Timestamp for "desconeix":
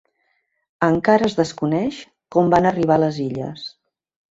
1.41-2.01